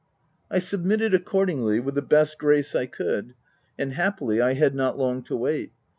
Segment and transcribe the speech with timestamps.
[0.49, 3.35] I submitted accordingly, with the best grace I could;
[3.77, 5.73] and happily, I had not long to wait.